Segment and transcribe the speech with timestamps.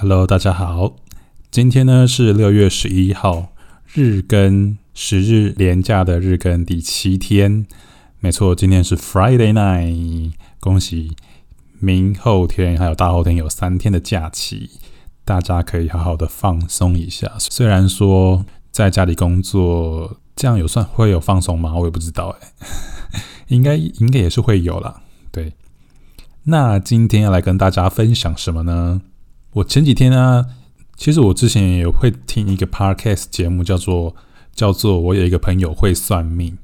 [0.00, 0.94] Hello，大家好，
[1.50, 3.48] 今天呢是六月十一号，
[3.92, 7.66] 日更十日连假的日更第七天。
[8.20, 11.16] 没错，今天是 Friday night，恭喜
[11.80, 14.70] 明后天还有大后天有三天的假期，
[15.24, 17.32] 大家可以好好的放松一下。
[17.36, 21.74] 虽然说在家里工作，这样有算会有放松吗？
[21.74, 22.52] 我也不知道哎，
[23.48, 25.02] 应该应该也是会有啦。
[25.32, 25.54] 对，
[26.44, 29.02] 那今天要来跟大家分享什么呢？
[29.58, 30.46] 我前几天呢，
[30.96, 34.14] 其实我之前也会听一个 podcast 节目，叫做
[34.54, 36.56] 叫做我有一个朋友会算命。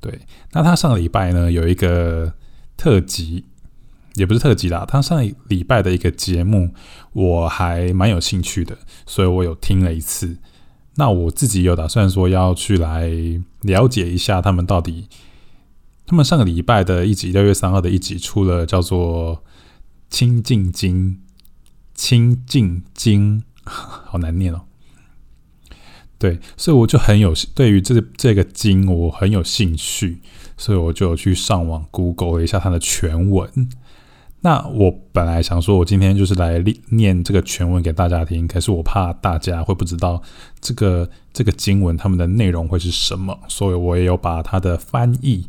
[0.00, 0.20] 对，
[0.52, 2.32] 那他上个礼拜呢有一个
[2.76, 3.44] 特辑，
[4.14, 6.70] 也不是特辑啦，他上礼拜的一个节目，
[7.12, 10.36] 我还蛮有兴趣的，所以我有听了一次。
[10.94, 13.10] 那我自己有打算说要去来
[13.62, 15.08] 了解一下他们到底，
[16.06, 19.36] 他们上个礼拜的一集六月三号的一集出了叫做
[20.08, 21.16] 《清净经》。
[21.98, 24.60] 清净经， 好难念哦。
[26.16, 30.20] 对，所以我就很有对于这这个经，我很有兴趣，
[30.56, 33.68] 所以我就去上网 Google 了一下它的全文。
[34.40, 40.22] 那我本来想说，我今天就是来念这个全文给大家听，可是我怕大家会不知道
[40.60, 45.46] 这个这个经文他们的内容会是什么，所以我也有把它的翻译。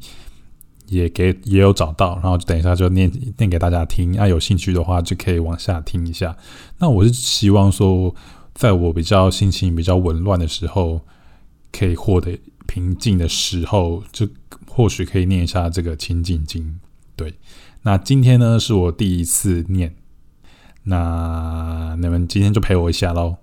[0.90, 4.14] 也给也有找到，然后就等一下就念念给大家听。
[4.14, 6.36] 那有兴趣的话就可以往下听一下。
[6.80, 8.14] 那我是希望说，
[8.56, 11.02] 在我比较心情比较紊乱的时候，
[11.72, 14.28] 可以获得平静的时候，就
[14.68, 16.64] 或许可以念一下这个《清净经》。
[17.16, 17.36] 对，
[17.84, 19.96] 那今天呢是我第一次念，
[20.84, 23.38] 那你们今天就陪我一下喽。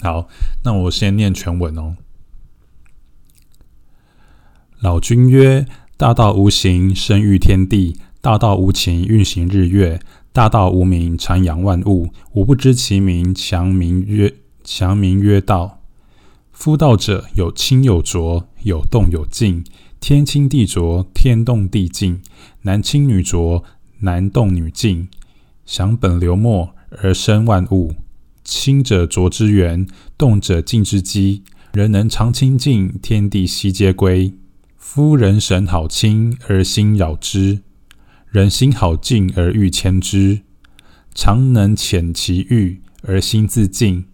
[0.00, 0.28] 好，
[0.64, 1.96] 那我先念全文哦。
[4.80, 5.66] 老君曰。
[6.02, 10.00] 大道无形，生育天地；大道无情，运行日月；
[10.32, 12.08] 大道无名，传扬万物。
[12.32, 15.80] 吾不知其名，强名曰强名曰道。
[16.50, 19.62] 夫道者，有清有浊，有动有静。
[20.00, 22.16] 天清地浊，天动地静；
[22.62, 23.62] 男清女浊，
[24.00, 25.06] 男动女静。
[25.64, 26.70] 想本流末
[27.00, 27.94] 而生万物。
[28.42, 29.86] 清者浊之源，
[30.18, 31.44] 动者静之基。
[31.72, 34.34] 人能常清净，天地悉皆归。
[34.84, 37.60] 夫人神好清而心扰之，
[38.28, 40.42] 人心好静而欲牵之。
[41.14, 44.04] 常能遣其欲而心自静，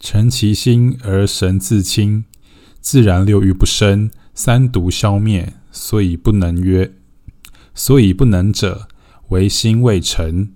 [0.00, 2.24] 诚其心而神自清。
[2.80, 6.94] 自然六欲不生，三毒消灭，所以不能曰。
[7.74, 8.88] 所以不能者，
[9.28, 10.50] 为心未成，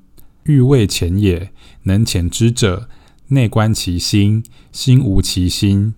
[0.45, 1.53] 欲未浅也。
[1.85, 2.89] 能遣之者，
[3.29, 4.43] 内观其心，
[4.73, 5.95] 心无其心。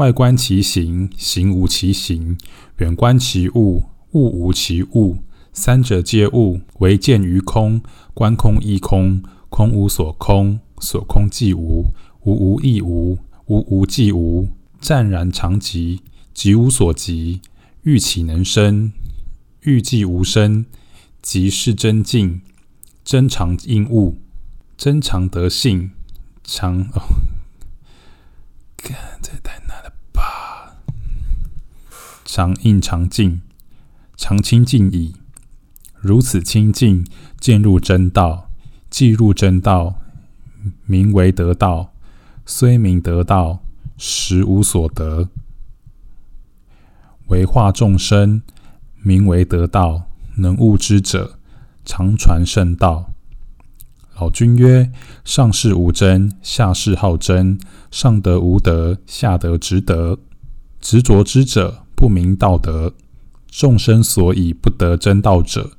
[0.00, 2.34] 外观其形，形无其形；
[2.78, 5.18] 远观其物，物无其物。
[5.52, 7.82] 三者皆物，唯见于空。
[8.14, 11.84] 观空亦空，空无所空，所空即无。
[12.22, 14.48] 无无亦无，无无即无。
[14.80, 16.00] 湛然常寂，
[16.34, 17.42] 寂无所及。
[17.82, 18.92] 欲岂能生？
[19.64, 20.64] 欲既无生，
[21.20, 22.40] 即是真静。
[23.04, 24.16] 真常应物，
[24.78, 25.90] 真常得性。
[26.42, 27.02] 常哦，
[28.78, 29.69] 看这太难。
[32.32, 33.40] 常应常静，
[34.16, 35.16] 常清净矣。
[35.96, 37.04] 如此清净，
[37.40, 38.48] 渐入真道。
[38.88, 39.96] 既入真道，
[40.86, 41.92] 名为得道。
[42.46, 43.64] 虽名得道，
[43.98, 45.28] 实无所得。
[47.26, 48.42] 为化众生，
[49.02, 50.04] 名为得道。
[50.36, 51.36] 能悟之者，
[51.84, 53.10] 常传圣道。
[54.20, 54.92] 老君曰：
[55.24, 57.58] 上士无真，下士好真。
[57.90, 60.20] 上德无德，下德执德。
[60.80, 61.82] 执着之者。
[62.00, 62.94] 不明道德，
[63.50, 65.72] 众生所以不得真道者，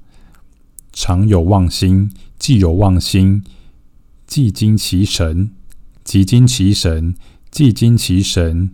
[0.93, 3.43] 常有妄心；既有妄心，
[4.27, 5.49] 即精其神；
[6.03, 7.15] 即精其神，
[7.49, 8.69] 即精其神，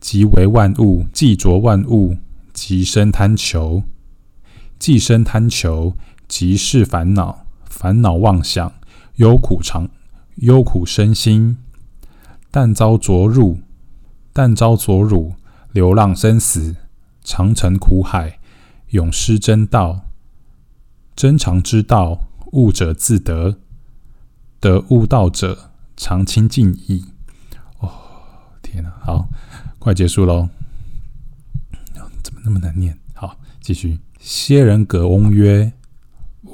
[0.00, 2.16] 即为万物；即着万物，
[2.52, 3.84] 即生贪求；
[4.76, 5.94] 即生贪求，
[6.26, 8.72] 即是烦恼；烦恼妄想，
[9.18, 9.88] 忧苦常
[10.38, 11.56] 忧苦身心。
[12.50, 13.58] 但遭浊入，
[14.32, 15.34] 但遭浊辱。
[15.74, 16.76] 流浪生死，
[17.24, 18.38] 长城苦海，
[18.90, 20.06] 永失真道。
[21.16, 23.56] 真常之道，悟者自得；
[24.60, 27.06] 得悟道者，常清净矣。
[27.80, 27.90] 哦，
[28.62, 28.92] 天哪！
[29.00, 29.28] 好，
[29.80, 30.48] 快结束喽！
[32.22, 32.96] 怎么那么难念？
[33.12, 33.98] 好，继续。
[34.20, 35.72] 些人葛翁曰：“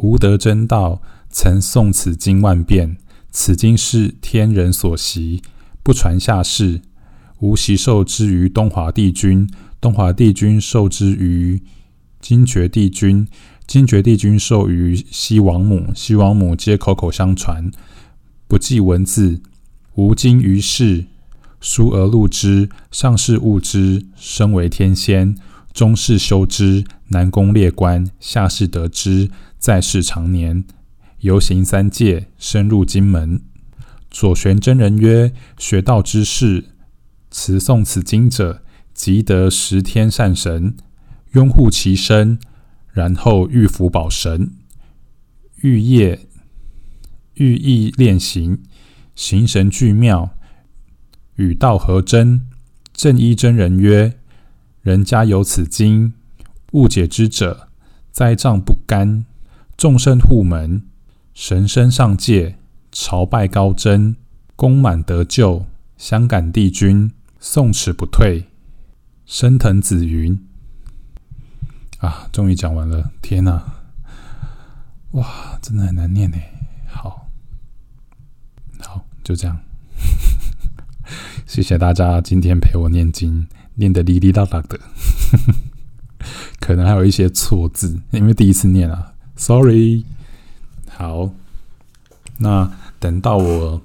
[0.00, 2.96] 吾得真道，曾诵此经万遍。
[3.30, 5.42] 此经是天人所习，
[5.82, 6.80] 不传下世。”
[7.40, 9.48] 吾习受之于东华帝君，
[9.80, 11.60] 东华帝君受之于
[12.20, 13.26] 金爵帝君，
[13.66, 17.70] 金爵帝君授于西王母，西王母皆口口相传。
[18.46, 19.40] 不记文字，
[19.94, 21.06] 吾今于世。
[21.60, 25.34] 书而录之，上士悟之，身为天仙；
[25.74, 30.64] 中士修之，南宫列官；下士得之，在世长年。
[31.20, 33.42] 游行三界，深入金门。
[34.10, 36.64] 左玄真人曰：“学道之士，
[37.30, 38.62] 词诵此经者，
[38.92, 40.76] 即得十天善神，
[41.32, 42.38] 拥护其身，
[42.92, 44.52] 然后欲福保神，
[45.62, 46.26] 欲业
[47.34, 48.60] 欲意练行，
[49.14, 50.30] 形神俱妙。”
[51.36, 52.48] 与道合真，
[52.92, 54.18] 正一真人曰
[54.82, 56.12] ：“人家有此经，
[56.72, 57.68] 误解之者，
[58.10, 59.24] 灾障不甘。
[59.74, 60.82] 众生护门，
[61.32, 62.56] 神身上界，
[62.92, 64.16] 朝拜高真，
[64.54, 65.64] 功满得救，
[65.96, 67.10] 香感帝君，
[67.40, 68.46] 诵持不退。
[69.26, 70.38] 升腾紫云。”
[72.00, 73.10] 啊，终于讲完了！
[73.20, 73.62] 天哪，
[75.10, 76.38] 哇，真的很难念呢。
[76.88, 77.28] 好，
[78.80, 79.60] 好，就这样。
[81.46, 84.80] 谢谢大家今天陪我念经，念得哩哩啦啦的，
[86.58, 90.04] 可能还有一些错字，因为第一次念啊，sorry。
[90.88, 91.30] 好，
[92.38, 93.82] 那等到我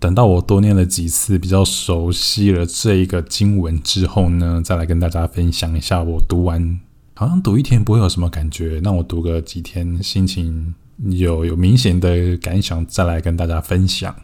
[0.00, 6.80] 等到我多念了几次，比较熟悉了这一个经文之后呢，再来跟大家分享一下我读完，
[7.14, 10.74] 好像读一天不会有什么感觉，那我读个几天，心情
[11.10, 14.16] 有有明显的感想，再来跟大家分享。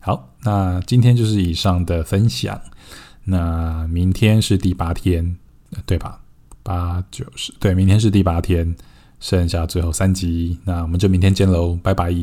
[0.00, 2.60] 好，那今天就是以上的分享。
[3.24, 5.36] 那明天是第八天，
[5.86, 6.20] 对吧？
[6.62, 8.76] 八九十，对，明天是第八天，
[9.18, 10.58] 剩下最后三集。
[10.64, 12.14] 那我们就明天见喽，拜拜。